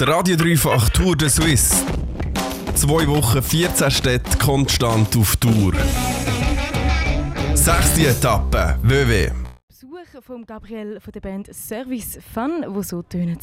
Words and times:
Der 0.00 0.08
Radio 0.08 0.34
Dreifach 0.34 0.88
Tour 0.88 1.14
de 1.14 1.28
Suisse. 1.28 1.84
Zwei 2.74 3.06
Wochen, 3.06 3.42
14 3.42 3.90
Städte 3.90 4.38
konstant 4.38 5.14
auf 5.14 5.36
Tour. 5.36 5.74
Sechste 7.52 8.06
Etappe, 8.06 8.78
WW. 8.82 9.30
Besuch 9.68 10.22
von 10.22 10.46
Gabriel 10.46 11.00
von 11.00 11.12
der 11.12 11.20
Band 11.20 11.54
Service 11.54 12.18
Fun, 12.32 12.64
wo 12.68 12.80
so 12.80 13.02
tönt. 13.02 13.42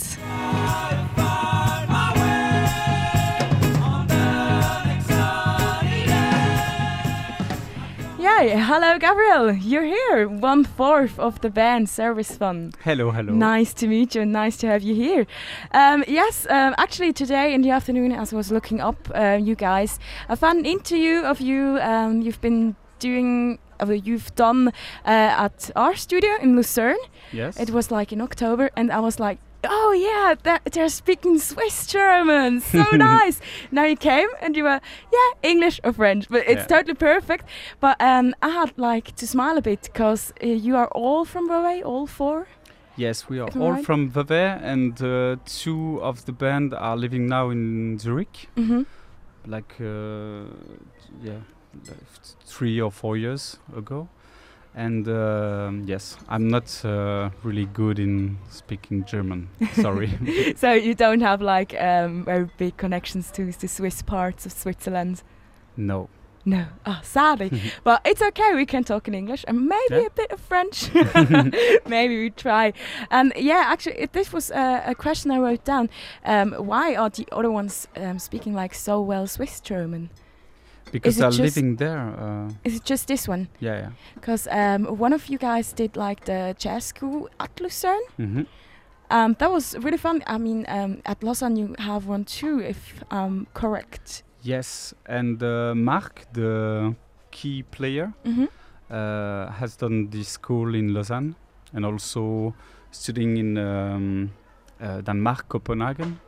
Yeah, 8.39 8.63
hello 8.65 8.99
Gabriel, 8.99 9.51
you're 9.51 9.83
here, 9.83 10.27
one 10.27 10.63
fourth 10.63 11.17
of 11.17 11.41
the 11.41 11.49
band 11.49 11.89
Service 11.89 12.37
Fun. 12.37 12.71
Hello, 12.83 13.09
hello. 13.09 13.33
Nice 13.33 13.73
to 13.73 13.87
meet 13.87 14.13
you 14.13 14.21
and 14.21 14.31
nice 14.31 14.57
to 14.57 14.67
have 14.67 14.83
you 14.83 14.93
here. 14.93 15.25
Um, 15.71 16.03
yes, 16.07 16.45
um, 16.47 16.75
actually 16.77 17.13
today 17.13 17.51
in 17.55 17.63
the 17.63 17.71
afternoon, 17.71 18.11
as 18.11 18.33
I 18.33 18.35
was 18.35 18.51
looking 18.51 18.79
up 18.79 19.09
uh, 19.15 19.39
you 19.41 19.55
guys, 19.55 19.97
I 20.29 20.35
found 20.35 20.59
an 20.59 20.65
interview 20.67 21.21
of 21.21 21.41
you. 21.41 21.79
Um, 21.81 22.21
you've 22.21 22.39
been 22.39 22.75
doing, 22.99 23.57
uh, 23.81 23.91
you've 23.91 24.33
done 24.35 24.67
uh, 24.67 24.71
at 25.45 25.71
our 25.75 25.95
studio 25.95 26.37
in 26.39 26.55
Lucerne. 26.55 26.99
Yes. 27.33 27.59
It 27.59 27.71
was 27.71 27.89
like 27.89 28.13
in 28.13 28.21
October, 28.21 28.69
and 28.75 28.91
I 28.91 28.99
was 28.99 29.19
like, 29.19 29.39
oh 29.63 29.91
yeah, 29.91 30.35
they're, 30.43 30.59
they're 30.71 30.89
speaking 30.89 31.39
Swiss 31.39 31.87
German, 31.87 32.61
so 32.61 32.83
nice. 32.93 33.41
Now 33.71 33.83
you 33.85 33.95
came 33.95 34.27
and 34.41 34.55
you 34.55 34.63
were, 34.63 34.79
yeah, 35.11 35.49
English 35.49 35.79
or 35.83 35.93
French, 35.93 36.27
but 36.29 36.41
it's 36.47 36.61
Yeah. 36.69 36.77
totally 36.77 36.93
perfect. 36.95 37.45
But 37.79 37.95
um, 38.01 38.33
I 38.41 38.49
had 38.49 38.73
like 38.77 39.15
to 39.15 39.27
smile 39.27 39.57
a 39.57 39.61
bit 39.61 39.81
because 39.93 40.33
uh, 40.43 40.47
you 40.47 40.75
are 40.75 40.87
all 40.89 41.25
from 41.25 41.47
Vevey, 41.47 41.83
all 41.83 42.07
four. 42.07 42.47
yes, 42.95 43.29
we 43.29 43.39
are 43.39 43.49
all 43.59 43.71
right? 43.73 43.85
from 43.85 44.09
Vevey, 44.09 44.59
and 44.63 45.01
uh, 45.01 45.35
two 45.45 45.99
of 46.01 46.25
the 46.25 46.31
band 46.33 46.73
are 46.73 46.97
living 46.97 47.27
now 47.27 47.49
in 47.51 47.97
Zurich. 47.99 48.47
Mm-hmm. 48.55 48.83
Like, 49.45 49.75
uh, 49.79 50.45
yeah, 51.23 51.39
like 51.87 51.97
three 52.45 52.81
or 52.81 52.91
four 52.91 53.15
years 53.17 53.59
ago. 53.75 54.07
And 54.77 55.07
um, 55.09 55.85
yes, 55.87 56.17
I'm 56.29 56.49
not 56.49 56.85
uh, 56.85 57.31
really 57.43 57.65
good 57.65 57.97
in 57.97 58.37
speaking 58.51 59.05
German. 59.05 59.49
Sorry. 59.73 60.11
so 60.55 60.71
you 60.71 60.93
don't 60.93 61.21
have 61.21 61.41
like 61.41 61.73
um, 61.81 62.23
very 62.25 62.47
big 62.57 62.77
connections 62.77 63.31
to 63.31 63.51
the 63.51 63.67
Swiss 63.67 64.03
parts 64.03 64.45
of 64.45 64.51
Switzerland. 64.51 65.23
no. 65.75 66.09
No, 66.45 66.65
oh, 66.85 67.01
sadly. 67.03 67.61
but 67.83 67.99
it's 68.05 68.21
okay. 68.21 68.55
We 68.55 68.65
can 68.65 68.85
talk 68.85 69.09
in 69.09 69.13
English 69.13 69.43
and 69.49 69.67
maybe 69.67 70.01
Yeah. 70.01 70.05
a 70.05 70.09
bit 70.11 70.31
of 70.31 70.39
French. 70.39 70.89
maybe 71.85 72.17
we 72.21 72.29
try. 72.29 72.71
And 73.11 73.33
yeah, 73.35 73.63
actually, 73.65 73.97
it, 73.99 74.13
this 74.13 74.31
was 74.31 74.49
uh, 74.51 74.81
a 74.85 74.95
question 74.95 75.29
I 75.31 75.39
wrote 75.39 75.65
down. 75.65 75.89
Um, 76.23 76.53
why 76.53 76.95
are 76.95 77.09
the 77.09 77.27
other 77.33 77.51
ones 77.51 77.89
um, 77.97 78.17
speaking 78.19 78.53
like 78.53 78.73
so 78.73 79.01
well 79.01 79.27
Swiss 79.27 79.59
German? 79.59 80.09
Because 80.91 81.17
they're 81.17 81.31
living 81.45 81.77
there. 81.77 81.99
Uh, 81.99 82.49
Is 82.63 82.75
it 82.75 82.85
just 82.89 83.07
this 83.07 83.27
one? 83.27 83.47
yeah, 83.59 83.79
yeah. 83.79 83.89
Because 84.15 84.47
um, 84.51 84.85
one 84.99 85.13
of 85.15 85.27
you 85.29 85.37
guys 85.37 85.73
did 85.73 85.95
like 85.97 86.25
the 86.25 86.55
jazz 86.57 86.85
school 86.85 87.29
at 87.39 87.59
Lucerne. 87.61 88.03
hmm 88.17 88.43
Um, 89.11 89.35
that 89.39 89.49
was 89.51 89.75
really 89.83 89.97
fun. 89.97 90.21
I 90.27 90.37
mean, 90.37 90.65
um, 90.67 90.97
at 91.05 91.23
Lausanne 91.23 91.55
you 91.55 91.75
have 91.79 92.09
one 92.11 92.25
too, 92.25 92.59
if 92.59 93.03
I'm 93.09 93.47
correct. 93.53 94.23
Yes, 94.43 94.93
and 95.05 95.41
uh, 95.43 95.73
Marc, 95.75 96.25
the 96.33 96.93
key 97.31 97.63
player, 97.63 98.11
Mm-hmm. 98.25 98.45
uh, 98.91 99.51
has 99.59 99.77
done 99.77 100.09
this 100.09 100.27
school 100.29 100.75
in 100.75 100.93
Lausanne 100.93 101.35
and 101.73 101.85
also 101.85 102.53
studying 102.91 103.37
in 103.37 103.57
um, 103.57 104.29
uh, 104.81 105.01
Denmark, 105.01 105.47
Copenhagen. 105.47 106.19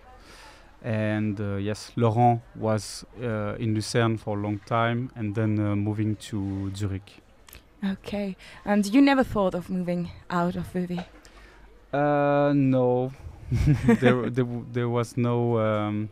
And 0.82 1.40
uh, 1.40 1.56
yes, 1.56 1.92
Laurent 1.96 2.42
was 2.56 3.06
uh, 3.22 3.56
in 3.60 3.74
Lucerne 3.74 4.18
for 4.18 4.38
a 4.38 4.42
long 4.42 4.60
time 4.66 5.12
and 5.16 5.36
then 5.36 5.60
uh, 5.60 5.76
moving 5.76 6.16
to 6.16 6.72
Zurich. 6.76 7.22
Okay. 7.84 8.36
And 8.66 8.86
you 8.86 9.02
never 9.02 9.24
thought 9.24 9.56
of 9.56 9.70
moving 9.70 10.12
out 10.30 10.56
of 10.56 10.68
Vevey? 10.68 11.02
Uh, 11.92 12.54
no, 12.56 13.12
there, 13.86 14.30
there, 14.30 14.46
w- 14.46 14.66
there 14.72 14.90
was 14.90 15.18
no 15.18 15.58
um, 15.60 16.10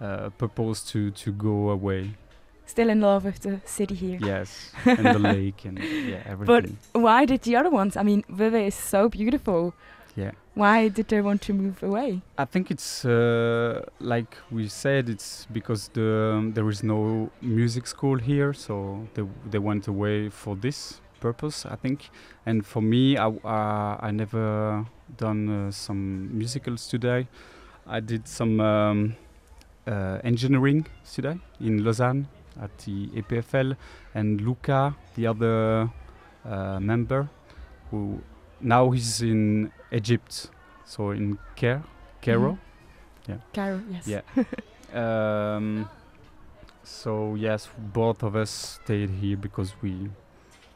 uh, 0.00 0.30
purpose 0.30 0.82
to, 0.92 1.10
to 1.10 1.32
go 1.32 1.70
away. 1.70 2.14
Still 2.66 2.90
in 2.90 3.00
love 3.00 3.24
with 3.24 3.40
the 3.40 3.60
city 3.64 3.94
here. 3.94 4.18
Yes, 4.20 4.72
and 4.84 5.06
the 5.06 5.18
lake 5.18 5.64
and 5.64 5.78
yeah, 5.78 6.22
everything. 6.26 6.78
But 6.92 7.00
Why 7.00 7.24
did 7.24 7.42
the 7.42 7.54
other 7.54 7.70
ones? 7.70 7.96
I 7.96 8.02
mean, 8.02 8.24
Vevey 8.28 8.66
is 8.66 8.74
so 8.74 9.08
beautiful. 9.08 9.72
Yeah. 10.16 10.30
Why 10.54 10.88
did 10.88 11.08
they 11.08 11.20
want 11.20 11.42
to 11.42 11.52
move 11.52 11.82
away? 11.82 12.22
I 12.38 12.46
think 12.46 12.70
it's 12.70 13.04
uh, 13.04 13.84
like 14.00 14.36
we 14.50 14.68
said. 14.68 15.08
It's 15.10 15.46
because 15.52 15.88
the 15.88 16.32
um, 16.34 16.54
there 16.54 16.68
is 16.70 16.82
no 16.82 17.30
music 17.42 17.86
school 17.86 18.18
here, 18.18 18.54
so 18.54 19.06
they 19.14 19.22
they 19.50 19.58
went 19.58 19.86
away 19.86 20.30
for 20.30 20.56
this 20.56 21.00
purpose. 21.20 21.66
I 21.66 21.76
think, 21.76 22.08
and 22.46 22.64
for 22.64 22.80
me, 22.80 23.18
I 23.18 23.28
uh, 23.28 23.98
I 24.00 24.10
never 24.10 24.86
done 25.18 25.68
uh, 25.68 25.70
some 25.70 26.36
musical 26.36 26.78
study. 26.78 27.28
I 27.86 28.00
did 28.00 28.26
some 28.26 28.58
um, 28.60 29.16
uh, 29.86 30.18
engineering 30.24 30.86
study 31.04 31.38
in 31.60 31.84
Lausanne 31.84 32.26
at 32.60 32.70
the 32.78 33.08
EPFL, 33.08 33.76
and 34.14 34.40
Luca, 34.40 34.96
the 35.14 35.26
other 35.26 35.90
uh, 36.44 36.80
member, 36.80 37.28
who 37.90 38.22
now 38.60 38.90
he's 38.90 39.20
in 39.22 39.72
Egypt, 39.92 40.50
so 40.84 41.10
in 41.10 41.38
Caire, 41.56 41.82
Cairo. 42.22 42.58
Cairo, 43.52 43.80
yes. 43.90 44.06
Yeah. 44.06 44.20
Um, 44.94 45.88
so 46.84 47.34
yes, 47.34 47.68
both 47.76 48.22
of 48.22 48.36
us 48.36 48.78
stayed 48.82 49.10
here 49.10 49.36
because 49.36 49.74
we 49.82 50.08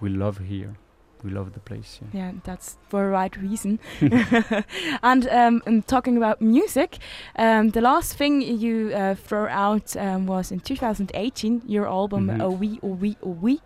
we 0.00 0.08
love 0.10 0.38
here. 0.38 0.74
We 1.22 1.30
love 1.30 1.52
the 1.52 1.60
place. 1.60 2.00
Yeah. 2.02 2.08
Yeah, 2.20 2.32
that's 2.44 2.76
for 2.88 3.06
a 3.06 3.10
right 3.10 3.34
reason. 3.36 3.78
and 5.02 5.28
um, 5.28 5.62
and 5.66 5.86
talking 5.86 6.16
about 6.16 6.40
music, 6.40 6.98
um, 7.36 7.70
the 7.70 7.80
last 7.80 8.16
thing 8.16 8.42
you 8.42 8.90
uh, 8.94 9.14
threw 9.14 9.46
out 9.46 9.96
um, 9.96 10.26
was 10.26 10.50
in 10.50 10.60
2018, 10.60 11.62
your 11.66 11.86
album 11.86 12.26
Mhm. 12.28 12.42
Oh 12.42 12.50
Oui, 12.50 12.78
Oh 12.82 12.96
Oui, 13.00 13.16
Oh 13.22 13.36
Oui. 13.40 13.60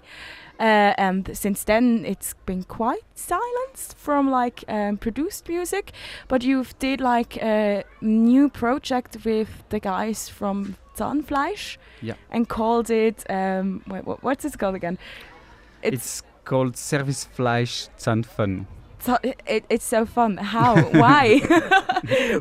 Uh, 0.60 0.94
and 0.96 1.36
since 1.36 1.64
then, 1.64 2.04
it's 2.06 2.34
been 2.46 2.62
quite 2.64 3.02
silenced 3.14 3.96
from 3.96 4.30
like 4.30 4.64
um, 4.68 4.96
produced 4.96 5.48
music. 5.48 5.92
But 6.28 6.44
you've 6.44 6.78
did 6.78 7.00
like 7.00 7.36
a 7.38 7.84
new 8.00 8.48
project 8.48 9.18
with 9.24 9.48
the 9.70 9.80
guys 9.80 10.28
from 10.28 10.76
Zahnfleisch. 10.96 11.76
Yeah. 12.02 12.14
And 12.30 12.48
called 12.48 12.90
it 12.90 13.24
um, 13.28 13.82
wait, 13.88 14.04
what, 14.04 14.22
what's 14.22 14.44
it 14.44 14.58
called 14.58 14.74
again? 14.74 14.98
It's, 15.82 16.22
called 16.44 16.76
Service 16.76 17.26
Fleisch 17.36 17.88
Zahnfun. 17.98 18.66
So 19.00 19.18
it, 19.22 19.40
it, 19.46 19.64
it's 19.68 19.84
so 19.84 20.06
fun. 20.06 20.36
How? 20.36 20.80
Why? 20.80 21.40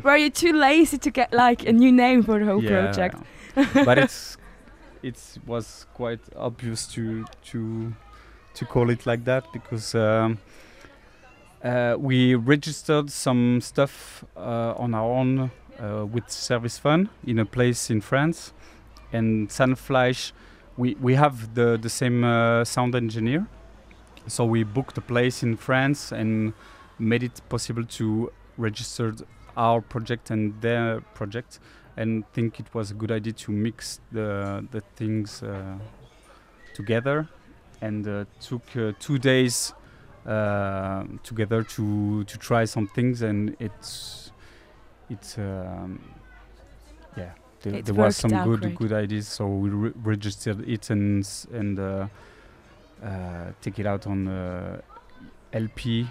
Were 0.04 0.16
you 0.16 0.30
too 0.30 0.52
lazy 0.52 0.98
to 0.98 1.10
get 1.10 1.32
like 1.32 1.66
a 1.66 1.72
new 1.72 1.92
name 1.92 2.22
for 2.22 2.38
the 2.38 2.44
whole 2.44 2.62
project? 2.62 3.16
but 3.54 3.98
it's 3.98 4.36
it 5.04 5.38
was 5.46 5.86
quite 5.94 6.20
obvious 6.34 6.86
to 6.86 7.24
to 7.50 7.92
to 8.54 8.64
call 8.64 8.90
it 8.90 9.06
like 9.06 9.24
that 9.24 9.52
because 9.52 9.94
um, 9.94 10.38
uh, 11.62 11.96
we 11.98 12.34
registered 12.34 13.10
some 13.10 13.60
stuff 13.60 14.24
uh, 14.36 14.74
on 14.76 14.94
our 14.94 15.10
own 15.10 15.50
uh, 15.78 16.06
with 16.06 16.30
Service 16.30 16.78
Fun 16.78 17.08
in 17.26 17.38
a 17.38 17.44
place 17.44 17.90
in 17.90 18.00
France, 18.00 18.52
and 19.12 19.48
Zahnfleisch. 19.48 20.32
We 20.76 20.94
we 21.00 21.14
have 21.14 21.54
the 21.54 21.78
the 21.80 21.90
same 21.90 22.24
uh, 22.24 22.64
sound 22.64 22.94
engineer, 22.94 23.46
so 24.26 24.44
we 24.44 24.64
booked 24.64 24.98
a 24.98 25.02
place 25.02 25.42
in 25.42 25.56
France 25.56 26.12
and 26.12 26.54
made 26.98 27.22
it 27.22 27.40
possible 27.48 27.84
to 27.84 28.32
register 28.56 29.14
our 29.56 29.80
project 29.80 30.30
and 30.30 30.60
their 30.60 31.00
project 31.14 31.60
and 31.96 32.24
think 32.32 32.58
it 32.60 32.66
was 32.74 32.90
a 32.90 32.94
good 32.94 33.10
idea 33.12 33.32
to 33.32 33.52
mix 33.52 34.00
the 34.12 34.66
the 34.70 34.80
things 34.96 35.42
uh, 35.42 35.78
together 36.74 37.28
and 37.80 38.06
uh, 38.08 38.24
took 38.40 38.62
uh, 38.76 38.92
two 38.98 39.18
days 39.18 39.72
uh, 40.26 41.04
together 41.22 41.62
to 41.62 42.24
to 42.24 42.38
try 42.38 42.64
some 42.64 42.86
things 42.88 43.22
and 43.22 43.56
it's 43.60 44.32
it's 45.10 45.38
um, 45.38 46.00
yeah 47.16 47.32
there, 47.62 47.72
there 47.82 47.94
was 48.06 48.16
some 48.16 48.30
good 48.44 48.60
great. 48.60 48.74
good 48.76 48.92
ideas 48.92 49.28
so 49.28 49.46
we 49.46 49.68
re- 49.70 49.92
registered 50.02 50.66
it 50.68 50.90
and 50.90 51.22
s- 51.24 51.46
and 51.52 51.78
uh, 51.78 52.06
uh, 53.02 53.52
take 53.60 53.78
it 53.78 53.86
out 53.86 54.06
on 54.06 54.28
uh, 54.28 54.80
LP 55.52 56.06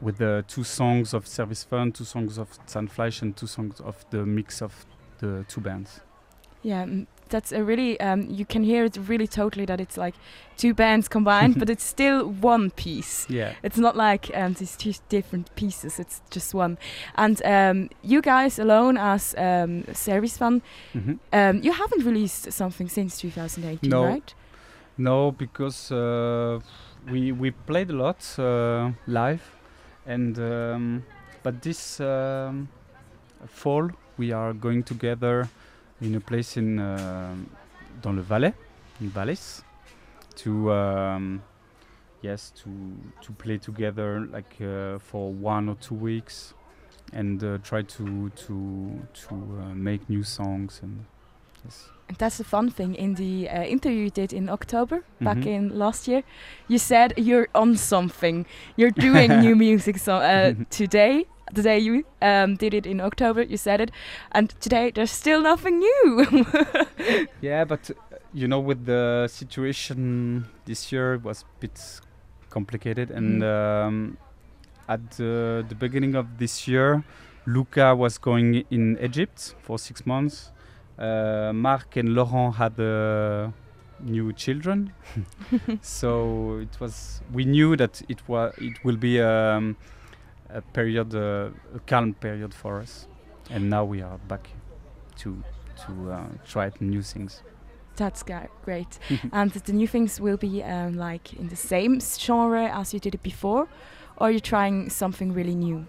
with 0.00 0.18
the 0.18 0.44
two 0.48 0.64
songs 0.64 1.12
of 1.12 1.26
Service 1.26 1.62
Fun, 1.64 1.92
two 1.92 2.04
songs 2.04 2.38
of 2.38 2.48
Zahnfleisch, 2.66 3.20
and 3.22 3.36
two 3.36 3.46
songs 3.46 3.80
of 3.80 4.04
the 4.10 4.24
mix 4.24 4.62
of 4.62 4.86
the 5.20 5.44
two 5.48 5.60
bands. 5.60 6.00
Yeah, 6.62 6.84
mm, 6.84 7.06
that's 7.30 7.52
a 7.52 7.62
really 7.64 7.98
um, 8.00 8.26
you 8.28 8.44
can 8.44 8.64
hear 8.64 8.84
it 8.84 8.98
really 9.08 9.26
totally 9.26 9.64
that 9.66 9.80
it's 9.80 9.96
like 9.96 10.14
two 10.56 10.74
bands 10.74 11.08
combined, 11.08 11.58
but 11.58 11.70
it's 11.74 11.84
still 11.84 12.26
one 12.42 12.70
piece. 12.70 13.26
Yeah. 13.30 13.54
It's 13.62 13.78
not 13.78 13.96
like 13.96 14.30
um, 14.34 14.52
these 14.54 14.76
two 14.76 14.92
different 15.08 15.54
pieces. 15.54 15.98
It's 15.98 16.20
just 16.30 16.54
one. 16.54 16.76
And 17.14 17.40
um, 17.44 17.88
you 18.02 18.20
guys 18.20 18.58
alone 18.58 18.98
as 18.98 19.34
um, 19.38 19.84
Service 19.94 20.36
Fun, 20.38 20.60
hmm 20.92 21.12
um, 21.32 21.62
you 21.62 21.72
haven't 21.72 22.04
released 22.04 22.52
something 22.52 22.88
since 22.88 23.18
2018, 23.18 23.88
No. 23.90 24.04
right? 24.04 24.34
No, 24.98 25.30
because 25.32 25.90
uh, 25.94 26.60
we 27.10 27.32
we 27.32 27.52
played 27.52 27.90
a 27.90 27.94
lot 27.96 28.38
uh, 28.38 28.90
live, 29.06 29.40
and 30.06 30.38
um, 30.38 31.02
but 31.42 31.62
this 31.62 32.00
um, 32.00 32.68
fall 33.46 33.90
we 34.20 34.32
are 34.32 34.52
going 34.52 34.82
together 34.82 35.48
in 36.02 36.14
a 36.14 36.20
place 36.20 36.60
in 36.60 36.78
uh, 36.78 37.34
dans 38.02 38.12
le 38.14 38.22
Valais, 38.22 38.52
in 39.00 39.08
Valais, 39.08 39.62
to 40.36 40.70
um, 40.72 41.40
yes 42.22 42.52
to 42.62 42.68
to 43.22 43.32
play 43.32 43.58
together 43.58 44.20
like 44.32 44.60
uh, 44.60 44.98
for 44.98 45.32
one 45.32 45.68
or 45.70 45.76
two 45.80 45.94
weeks, 45.94 46.54
and 47.12 47.42
uh, 47.42 47.58
try 47.62 47.82
to 47.82 48.30
to 48.36 48.54
to 49.14 49.34
uh, 49.34 49.74
make 49.74 50.00
new 50.08 50.22
songs 50.22 50.80
and 50.82 51.04
yes. 51.64 51.88
And 52.08 52.18
that's 52.18 52.38
the 52.38 52.44
fun 52.44 52.70
thing. 52.70 52.94
In 52.96 53.14
the 53.14 53.48
uh, 53.48 53.62
interview 53.62 54.04
you 54.04 54.10
did 54.10 54.32
in 54.32 54.48
October, 54.48 55.02
back 55.20 55.36
Mhm. 55.38 55.46
in 55.46 55.78
last 55.78 56.08
year, 56.08 56.22
you 56.68 56.78
said 56.78 57.12
you're 57.16 57.46
on 57.54 57.76
something. 57.76 58.46
You're 58.76 58.90
doing 59.00 59.30
new 59.46 59.54
music 59.56 59.98
so, 59.98 60.14
uh, 60.16 60.54
today. 60.70 61.24
The 61.52 61.62
day 61.62 61.78
you 61.78 62.04
um, 62.22 62.56
did 62.56 62.74
it 62.74 62.86
in 62.86 63.00
October, 63.00 63.42
you 63.42 63.56
said 63.56 63.80
it, 63.80 63.90
and 64.32 64.50
today 64.60 64.92
there's 64.94 65.10
still 65.10 65.42
nothing 65.42 65.78
new. 65.78 66.46
Yeah, 67.40 67.64
but 67.64 67.90
uh, 67.90 68.16
you 68.32 68.46
know, 68.46 68.60
with 68.60 68.84
the 68.84 69.28
situation 69.28 70.46
this 70.64 70.92
year 70.92 71.14
it 71.14 71.24
was 71.24 71.42
a 71.42 71.60
bit 71.60 72.00
complicated, 72.50 73.10
and 73.10 73.42
um, 73.42 74.18
at 74.88 75.10
the, 75.12 75.64
the 75.68 75.74
beginning 75.74 76.14
of 76.14 76.38
this 76.38 76.68
year, 76.68 77.02
Luca 77.46 77.94
was 77.96 78.18
going 78.18 78.64
in 78.70 78.98
Egypt 79.00 79.54
for 79.62 79.78
six 79.78 80.04
months. 80.04 80.50
Uh, 80.98 81.52
Marc 81.54 81.96
and 81.96 82.14
Laurent 82.14 82.56
had 82.56 82.78
uh, 82.78 83.50
new 84.00 84.32
children, 84.32 84.92
so 85.80 86.58
it 86.58 86.78
was. 86.80 87.22
We 87.32 87.44
knew 87.44 87.76
that 87.76 88.02
it 88.08 88.28
was. 88.28 88.54
It 88.58 88.84
will 88.84 88.96
be 88.96 89.20
um, 89.20 89.76
a 90.54 90.62
period, 90.62 91.14
uh, 91.14 91.50
a 91.74 91.80
calm 91.86 92.14
period 92.14 92.54
for 92.54 92.80
us, 92.80 93.06
and 93.50 93.70
now 93.70 93.84
we 93.84 94.02
are 94.02 94.18
back 94.28 94.48
to 95.18 95.42
to 95.86 96.12
uh, 96.12 96.24
try 96.46 96.70
new 96.80 97.02
things. 97.02 97.42
That's 97.96 98.22
great. 98.22 98.98
and 99.32 99.50
the 99.50 99.72
new 99.72 99.86
things 99.86 100.20
will 100.20 100.36
be 100.36 100.62
um, 100.62 100.96
like 100.96 101.34
in 101.34 101.48
the 101.48 101.56
same 101.56 102.00
genre 102.00 102.70
as 102.72 102.94
you 102.94 103.00
did 103.00 103.14
it 103.14 103.22
before, 103.22 103.68
or 104.16 104.28
you're 104.28 104.34
you 104.34 104.40
trying 104.40 104.90
something 104.90 105.32
really 105.34 105.54
new? 105.54 105.86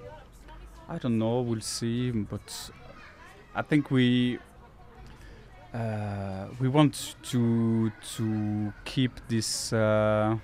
I 0.89 0.97
don't 0.97 1.17
know. 1.17 1.41
We'll 1.41 1.61
see. 1.61 2.11
But 2.11 2.71
I 3.55 3.61
think 3.61 3.91
we 3.91 4.39
uh, 5.73 6.47
we 6.59 6.67
want 6.67 7.15
to 7.23 7.91
to 8.17 8.73
keep 8.83 9.11
this 9.27 9.71
uh, 9.71 10.37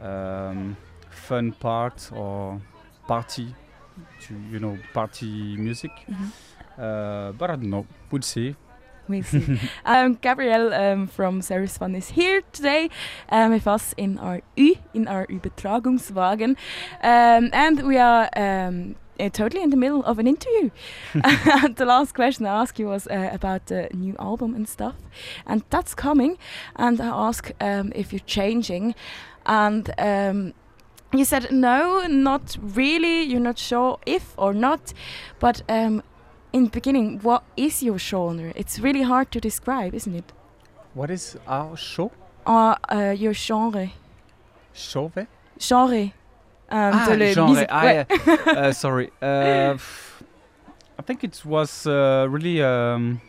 um, 0.00 0.76
fun 1.10 1.52
part 1.52 2.10
or 2.12 2.60
party, 3.06 3.54
to 4.22 4.34
you 4.50 4.58
know, 4.58 4.78
party 4.92 5.56
music. 5.56 5.90
Uh, 6.78 7.32
but 7.32 7.50
I 7.50 7.56
don't 7.56 7.70
know. 7.70 7.86
We'll 8.10 8.22
see. 8.22 8.56
We'll 9.08 9.22
see. 9.32 9.60
um, 9.84 10.14
Gabriel 10.14 10.72
um, 10.72 11.06
from 11.06 11.42
Service 11.42 11.78
Fun 11.78 11.94
is 11.94 12.10
here 12.10 12.42
today 12.52 12.90
um, 13.28 13.52
with 13.52 13.66
us 13.66 13.94
in 13.96 14.18
our 14.18 14.40
U, 14.56 14.76
in 14.94 15.06
our 15.08 15.26
Übertragungswagen. 15.26 16.56
Um, 17.02 17.50
and 17.52 17.86
we 17.86 17.98
are 17.98 18.28
um, 18.36 18.96
uh, 19.20 19.28
totally 19.28 19.62
in 19.62 19.70
the 19.70 19.76
middle 19.76 20.02
of 20.04 20.18
an 20.18 20.26
interview. 20.26 20.70
the 21.12 21.84
last 21.84 22.14
question 22.14 22.46
I 22.46 22.62
asked 22.62 22.78
you 22.78 22.86
was 22.86 23.06
uh, 23.06 23.30
about 23.32 23.66
the 23.66 23.88
new 23.92 24.16
album 24.18 24.54
and 24.54 24.68
stuff. 24.68 24.96
And 25.46 25.62
that's 25.70 25.94
coming. 25.94 26.38
And 26.76 27.00
I 27.00 27.08
asked 27.08 27.52
um, 27.60 27.92
if 27.94 28.12
you're 28.12 28.20
changing. 28.26 28.94
And 29.46 29.90
you 31.18 31.24
said 31.24 31.50
no, 31.50 32.06
not 32.06 32.56
really. 32.60 33.22
You're 33.22 33.40
not 33.40 33.58
sure 33.58 33.98
if 34.06 34.34
or 34.36 34.54
not. 34.54 34.92
But 35.38 35.62
um, 35.68 36.02
in 36.52 36.64
the 36.64 36.70
beginning, 36.70 37.20
what 37.20 37.42
is 37.56 37.82
your 37.82 37.98
genre? 37.98 38.52
It's 38.54 38.78
really 38.78 39.02
hard 39.02 39.30
to 39.32 39.40
describe, 39.40 39.94
isn't 39.94 40.14
it? 40.14 40.32
What 40.94 41.10
is 41.10 41.36
our 41.46 41.76
show? 41.76 42.12
Uh, 42.46 42.76
uh, 42.90 43.14
your 43.16 43.34
genre. 43.34 43.90
Chauvet? 44.72 45.28
Genre. 45.60 46.12
Um, 46.70 46.92
ah, 46.94 47.16
genre. 47.32 47.66
Ah, 47.68 47.84
yeah. 47.84 48.04
uh, 48.46 48.72
sorry. 48.72 49.10
Uh, 49.22 49.76
I 50.98 51.02
think 51.02 51.24
it 51.24 51.44
was 51.44 51.86
uh, 51.86 52.26
really. 52.30 52.62
Um, 52.62 53.20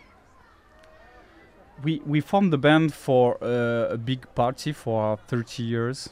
we 1.83 2.01
we 2.05 2.21
formed 2.21 2.53
the 2.53 2.57
band 2.57 2.93
for 2.93 3.37
uh, 3.43 3.93
a 3.93 3.97
big 3.97 4.27
party 4.35 4.71
for 4.71 5.01
our 5.01 5.17
30 5.17 5.63
years, 5.63 6.09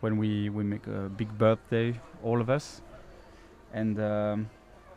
when 0.00 0.16
we 0.16 0.48
we 0.50 0.64
make 0.64 0.86
a 0.86 1.08
big 1.08 1.36
birthday, 1.38 1.98
all 2.22 2.40
of 2.40 2.48
us, 2.50 2.82
and 3.72 3.98
um, 3.98 4.50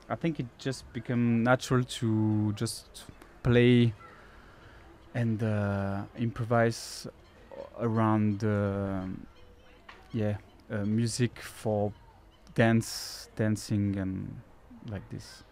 I 0.10 0.16
think 0.16 0.40
it 0.40 0.48
just 0.58 0.92
became 0.94 1.44
natural 1.44 1.84
to 1.84 2.54
just 2.54 3.06
play 3.44 3.94
and 5.14 5.42
uh, 5.44 6.04
improvise 6.18 7.08
around. 7.80 8.44
um 8.44 9.28
yeah, 10.14 10.38
uh, 10.70 10.86
music 10.86 11.40
for 11.40 11.92
dance, 12.56 13.30
dancing, 13.36 13.98
and 13.98 14.42
like 14.90 15.08
this. 15.10 15.44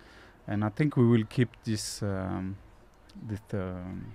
And 0.48 0.64
I 0.64 0.70
think 0.70 0.98
we 0.98 1.08
will 1.08 1.26
keep 1.26 1.50
this, 1.64 2.02
um, 2.02 2.58
this, 3.28 3.40
um, 3.54 4.14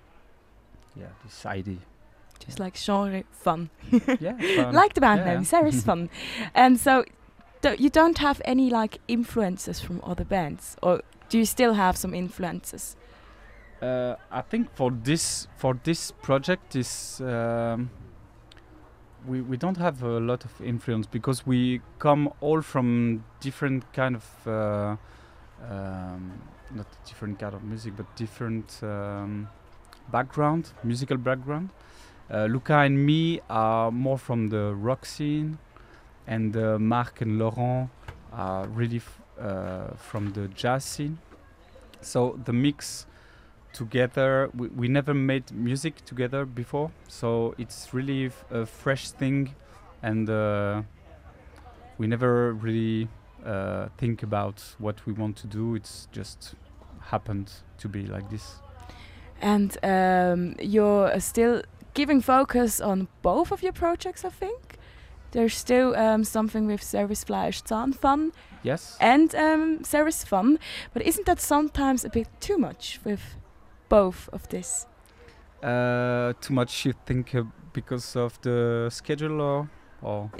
yeah, 0.96 1.06
this 1.24 1.46
idea. 1.46 1.78
Just 2.44 2.58
like 2.60 2.76
genre 2.76 3.22
fun. 3.30 3.70
yeah, 4.20 4.36
fun. 4.56 4.74
like 4.74 4.94
the 4.94 5.00
band 5.00 5.20
Yeah. 5.20 5.34
name, 5.34 5.44
Sarah's 5.44 5.82
fun. 5.88 6.10
And 6.54 6.78
so, 6.78 7.04
do, 7.62 7.74
you 7.78 7.88
don't 7.90 8.18
have 8.18 8.42
any 8.44 8.70
like 8.70 8.98
influences 9.08 9.80
from 9.80 10.00
other 10.02 10.24
bands, 10.24 10.76
or 10.82 11.00
do 11.30 11.38
you 11.38 11.44
still 11.46 11.74
have 11.74 11.96
some 11.96 12.14
influences? 12.14 12.96
Uh, 13.82 14.16
I 14.30 14.42
think 14.42 14.74
for 14.74 14.90
this 14.90 15.48
for 15.56 15.74
this 15.84 16.12
project 16.22 16.76
is 16.76 17.20
um, 17.20 17.90
we 19.26 19.40
we 19.40 19.56
don't 19.56 19.76
have 19.78 20.02
a 20.02 20.20
lot 20.20 20.44
of 20.44 20.60
influence 20.60 21.06
because 21.06 21.46
we 21.46 21.80
come 21.98 22.30
all 22.40 22.62
from 22.62 23.24
different 23.40 23.84
kind 23.92 24.16
of 24.16 24.24
uh, 24.46 24.96
um, 25.70 26.32
not 26.70 26.86
different 27.06 27.38
kind 27.38 27.54
of 27.54 27.62
music 27.62 27.94
but 27.96 28.06
different 28.16 28.80
um, 28.82 29.48
background 30.10 30.72
musical 30.82 31.16
background. 31.16 31.70
Uh, 32.34 32.46
Luca 32.46 32.78
and 32.78 33.06
me 33.06 33.40
are 33.48 33.92
more 33.92 34.18
from 34.18 34.48
the 34.48 34.74
rock 34.74 35.06
scene, 35.06 35.56
and 36.26 36.56
uh, 36.56 36.80
Marc 36.80 37.20
and 37.20 37.38
Laurent 37.38 37.88
are 38.32 38.66
really 38.66 39.00
uh, 39.40 39.94
from 39.96 40.32
the 40.32 40.48
jazz 40.48 40.84
scene. 40.84 41.18
So 42.00 42.40
the 42.44 42.52
mix 42.52 43.06
together 43.72 44.50
we, 44.54 44.68
we 44.68 44.88
never 44.88 45.12
made 45.12 45.50
music 45.52 46.04
together 46.04 46.46
before 46.46 46.92
so 47.08 47.54
it's 47.58 47.92
really 47.92 48.30
a 48.50 48.64
fresh 48.64 49.10
thing 49.10 49.52
and 50.00 50.30
uh, 50.30 50.80
we 51.98 52.06
never 52.06 52.52
really 52.52 53.08
uh, 53.44 53.88
think 53.98 54.22
about 54.22 54.62
what 54.78 55.04
we 55.06 55.12
want 55.12 55.36
to 55.36 55.48
do 55.48 55.74
it's 55.74 56.06
just 56.12 56.54
happened 57.00 57.50
to 57.76 57.88
be 57.88 58.06
like 58.06 58.30
this 58.30 58.60
And 59.42 59.76
um, 59.82 60.54
you're 60.60 61.18
still 61.20 61.62
giving 61.94 62.20
focus 62.20 62.80
on 62.80 63.08
both 63.22 63.52
of 63.52 63.62
your 63.62 63.72
projects, 63.72 64.24
I 64.24 64.30
think. 64.30 64.78
There's 65.30 65.56
still 65.56 65.96
um, 65.96 66.24
something 66.24 66.66
with 66.66 66.82
Service 66.82 67.24
Fleisch 67.24 67.62
Zahnfun 67.62 68.32
yes 68.62 68.96
and 69.00 69.34
um, 69.34 69.84
Service 69.84 70.22
Fun, 70.24 70.58
but 70.92 71.02
isn't 71.02 71.26
that 71.26 71.40
sometimes 71.40 72.04
a 72.04 72.08
bit 72.08 72.28
too 72.40 72.56
much 72.56 73.00
with 73.04 73.20
both 73.88 74.28
of 74.32 74.48
this? 74.48 74.86
uh, 75.64 76.34
too 76.40 76.52
much 76.54 76.84
you 76.84 76.94
think 77.06 77.34
uh, 77.34 77.42
because 77.72 78.16
of 78.16 78.40
the 78.42 78.88
schedule 78.90 79.40
or, 79.40 79.68
or 80.02 80.30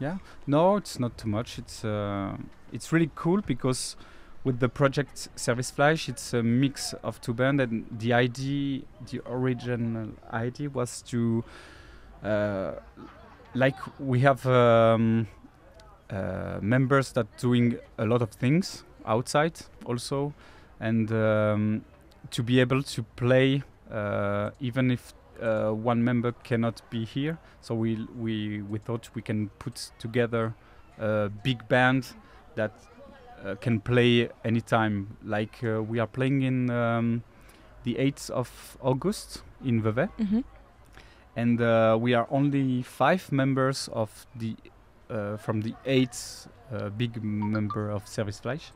Yeah, 0.00 0.18
No, 0.46 0.76
it's 0.76 0.98
not 0.98 1.18
too 1.18 1.28
much. 1.28 1.58
It's 1.58 1.84
uh, 1.84 2.36
it's 2.72 2.92
really 2.92 3.10
cool 3.14 3.42
because 3.42 3.96
with 4.44 4.60
the 4.60 4.68
project 4.68 5.28
Service 5.36 5.70
Fleisch, 5.70 6.08
it's 6.08 6.34
a 6.34 6.42
mix 6.42 6.92
of 7.02 7.20
two 7.20 7.32
bands, 7.32 7.62
and 7.62 7.86
the 7.90 8.12
idea, 8.12 8.82
the 9.10 9.20
original 9.26 10.10
idea 10.32 10.68
was 10.68 11.02
to, 11.02 11.42
uh, 12.22 12.72
like 13.54 13.76
we 13.98 14.20
have 14.20 14.46
um, 14.46 15.26
uh, 16.10 16.58
members 16.60 17.12
that 17.12 17.26
doing 17.38 17.78
a 17.96 18.04
lot 18.04 18.20
of 18.20 18.30
things 18.30 18.84
outside 19.06 19.58
also, 19.86 20.34
and 20.78 21.10
um, 21.12 21.84
to 22.30 22.42
be 22.42 22.60
able 22.60 22.82
to 22.82 23.02
play 23.16 23.62
uh, 23.90 24.50
even 24.60 24.90
if 24.90 25.14
uh, 25.40 25.70
one 25.70 26.02
member 26.04 26.32
cannot 26.44 26.82
be 26.90 27.04
here. 27.04 27.38
So 27.60 27.74
we 27.74 28.06
we 28.18 28.62
we 28.62 28.78
thought 28.78 29.08
we 29.14 29.22
can 29.22 29.48
put 29.58 29.90
together 29.98 30.54
a 30.98 31.30
big 31.42 31.66
band 31.68 32.08
that 32.56 32.72
can 33.60 33.80
play 33.80 34.28
anytime. 34.44 35.16
Like 35.24 35.62
uh, 35.62 35.82
we 35.82 35.98
are 35.98 36.06
playing 36.06 36.42
in 36.42 36.70
um, 36.70 37.22
the 37.84 37.94
8th 37.94 38.30
of 38.30 38.78
August 38.80 39.42
in 39.64 39.82
Vevey, 39.82 40.08
hmm 40.18 40.40
and 41.36 41.60
uh, 41.60 41.96
we 42.00 42.14
are 42.14 42.26
only 42.30 42.82
five 42.82 43.30
members 43.32 43.88
of 43.92 44.26
the 44.36 44.54
uh, 45.10 45.36
from 45.36 45.60
the 45.62 45.74
eighth 45.84 46.48
uh, 46.72 46.88
big 46.90 47.22
member 47.22 47.90
of 47.90 48.06
Service 48.06 48.40
Fleisch, 48.40 48.70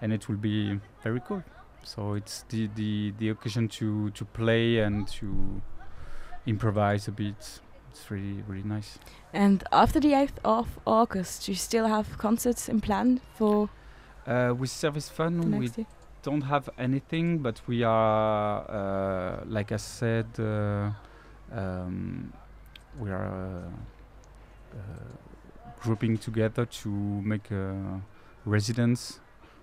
and 0.00 0.12
it 0.12 0.28
will 0.28 0.36
be 0.36 0.78
very 1.02 1.20
cool. 1.20 1.42
So 1.82 2.14
it's 2.14 2.44
the 2.48 2.68
the, 2.74 3.12
the 3.18 3.28
occasion 3.30 3.68
to 3.68 4.10
to 4.10 4.24
play 4.24 4.78
and 4.78 5.08
to 5.08 5.62
improvise 6.46 7.08
a 7.08 7.12
bit. 7.12 7.60
It's 7.90 8.10
really 8.10 8.42
really 8.46 8.62
nice. 8.62 8.98
And 9.32 9.64
after 9.72 10.00
the 10.00 10.12
8th 10.12 10.38
of 10.44 10.78
August, 10.86 11.48
you 11.48 11.54
still 11.54 11.86
have 11.86 12.18
concerts 12.18 12.68
in 12.68 12.80
plan 12.80 13.20
for 13.34 13.68
Uh, 14.26 14.54
with 14.56 14.70
Service 14.70 15.08
the 15.08 15.14
Fun, 15.14 15.40
we 15.58 15.66
next 15.66 15.78
year? 15.78 15.86
don't 16.22 16.42
have 16.42 16.68
anything, 16.78 17.38
but 17.38 17.60
we 17.66 17.82
are, 17.82 18.64
uh, 18.70 19.44
like 19.46 19.72
I 19.72 19.76
said, 19.76 20.26
uh, 20.38 20.90
um, 21.52 22.32
we 22.98 23.10
are 23.10 23.26
uh, 23.26 24.76
uh, 24.76 24.78
grouping 25.80 26.18
together 26.18 26.66
to 26.66 26.88
make 26.88 27.50
a 27.50 28.02
residence 28.44 29.20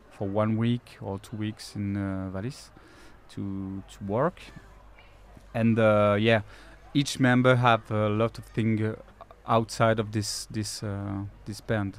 for 0.10 0.28
one 0.28 0.58
week 0.58 0.98
or 1.02 1.20
two 1.20 1.38
weeks 1.38 1.76
in 1.76 1.96
uh, 1.96 2.30
Valais 2.32 2.72
to 3.30 3.84
to 3.92 4.04
work, 4.06 4.42
and 5.54 5.78
uh, 5.80 6.16
yeah, 6.20 6.42
each 6.94 7.20
member 7.20 7.56
have 7.56 7.90
a 7.92 8.10
lot 8.10 8.38
of 8.40 8.46
thing 8.46 8.84
uh, 8.84 8.96
outside 9.48 10.00
of 10.00 10.12
this 10.12 10.48
this 10.52 10.84
uh, 10.84 11.26
this 11.46 11.62
band. 11.62 11.98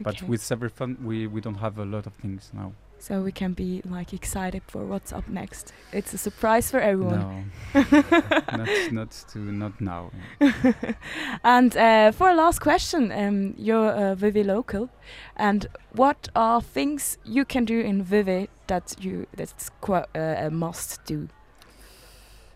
But 0.00 0.14
Okay. 0.16 0.26
with 0.26 0.42
Service 0.42 0.72
Fun, 0.72 0.96
we 1.04 1.26
we 1.26 1.40
don't 1.40 1.58
have 1.60 1.78
a 1.78 1.84
lot 1.84 2.06
of 2.06 2.14
things 2.14 2.50
now. 2.54 2.72
so 2.98 3.22
we 3.22 3.32
can 3.32 3.52
be 3.54 3.82
like 3.84 4.12
excited 4.16 4.62
for 4.66 4.84
what's 4.86 5.12
up 5.12 5.28
next. 5.28 5.72
It's 5.92 6.14
a 6.14 6.18
surprise 6.18 6.70
for 6.70 6.80
everyone. 6.80 7.20
No, 7.20 7.80
not 8.56 8.68
not 8.92 9.10
to 9.32 9.38
not 9.38 9.80
now. 9.80 10.10
and 11.44 11.76
uh, 11.76 12.12
for 12.12 12.28
a 12.30 12.34
last 12.34 12.60
question, 12.60 13.12
um, 13.12 13.54
you're 13.58 13.90
a 13.90 14.14
Vevey 14.16 14.44
local, 14.44 14.88
and 15.36 15.66
what 15.96 16.28
are 16.34 16.62
things 16.62 17.18
you 17.24 17.44
can 17.44 17.64
do 17.66 17.80
in 17.80 18.02
Vevey 18.02 18.48
that 18.66 18.96
you 19.00 19.26
that's 19.36 19.70
quite 19.80 20.06
uh, 20.16 20.46
a 20.46 20.50
must 20.50 21.04
do? 21.06 21.28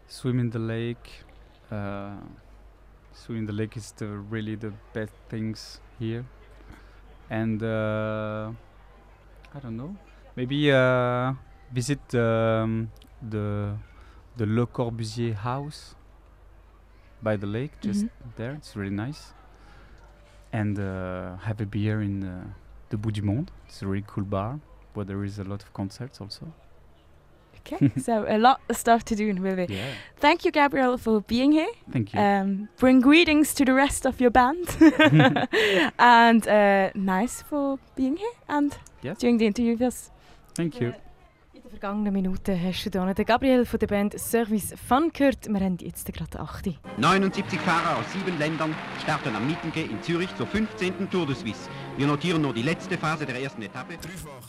Swim 0.09 0.39
in 0.41 0.51
the 0.51 0.59
lake. 0.59 1.25
Uh, 1.71 2.17
swim 3.13 3.39
in 3.39 3.47
the 3.47 3.53
lake 3.53 3.77
is 3.77 3.93
the 3.93 4.07
really 4.07 4.57
the 4.57 4.73
best 4.95 5.13
things 5.29 5.81
here, 5.99 6.25
and 7.31 7.63
uh, 7.63 8.53
I 9.55 9.59
don't 9.61 9.77
know. 9.77 9.97
Maybe 10.37 10.71
uh, 10.73 11.33
visit 11.73 12.01
um, 12.15 12.91
the 13.23 13.77
the 14.37 14.47
Le 14.47 14.67
Corbusier 14.67 15.35
house 15.35 15.95
by 17.23 17.37
the 17.37 17.47
lake, 17.47 17.73
just 17.81 18.05
Mhm. 18.05 18.11
there. 18.37 18.53
It's 18.55 18.77
really 18.77 18.95
nice. 18.95 19.35
And 20.53 20.79
uh, 20.79 21.37
have 21.45 21.61
a 21.61 21.67
beer 21.67 22.01
in 22.01 22.23
uh, 22.25 22.45
the 22.91 22.97
Bout 22.97 23.15
du 23.15 23.23
Monde. 23.23 23.51
It's 23.67 23.83
a 23.83 23.87
really 23.87 24.05
cool 24.07 24.25
bar 24.25 24.61
where 24.95 25.05
there 25.05 25.23
is 25.25 25.39
a 25.39 25.45
lot 25.45 25.63
of 25.63 25.73
concerts 25.75 26.21
also. 26.21 26.53
Okay, 27.61 27.91
so 28.01 28.25
a 28.29 28.39
lot 28.39 28.61
of 28.69 28.77
stuff 28.77 29.05
to 29.05 29.15
do 29.15 29.29
in 29.29 29.43
Vivi. 29.43 29.67
Yeah. 29.73 29.85
Thank 30.21 30.45
you, 30.45 30.51
Gabriel, 30.53 30.97
for 30.99 31.21
being 31.21 31.53
here. 31.53 31.71
Thank 31.93 32.13
you. 32.15 32.21
Um, 32.21 32.69
bring 32.79 33.01
greetings 33.01 33.55
to 33.55 33.65
the 33.65 33.75
rest 33.75 34.07
of 34.07 34.21
your 34.21 34.31
band, 34.31 34.67
and 35.99 36.47
uh, 36.49 36.91
nice 36.95 37.43
for 37.43 37.79
being 37.97 38.17
here 38.17 38.33
and 38.49 38.77
Yes. 39.03 39.19
doing 39.19 39.39
the 39.39 39.47
interview 39.47 39.73
with 39.73 39.83
us. 39.83 40.11
Thank 40.55 40.81
you. 40.81 40.93
In 41.55 41.63
den 41.63 41.71
vergangenen 41.71 42.13
Minuten 42.13 42.57
hast 42.61 42.85
du 42.87 42.91
hier 43.05 43.15
den 43.15 43.25
Gabriel 43.27 43.65
von 43.65 43.79
der 43.79 43.87
Band 43.87 44.19
Service 44.19 44.75
Fun 44.89 45.11
gehört. 45.13 45.47
Wir 45.49 45.61
haben 45.61 45.77
jetzt 45.81 46.13
gerade 46.13 46.41
8. 46.41 46.71
79 46.97 47.61
Fahrer 47.61 47.99
aus 47.99 48.07
sieben 48.13 48.37
Ländern 48.39 48.75
starten 49.03 49.37
am 49.37 49.47
Mittenge 49.47 49.85
in 49.89 50.03
Zürich 50.03 50.35
zur 50.37 50.47
15. 50.49 51.09
Tour 51.11 51.27
de 51.27 51.35
Suisse. 51.37 51.69
Wir 51.97 52.07
notieren 52.09 52.43
nur 52.43 52.55
die 52.55 52.63
letzte 52.63 52.97
Phase 52.99 53.25
der 53.27 53.41
ersten 53.41 53.63
Etappe. 53.63 53.95
Dreifach 53.99 54.43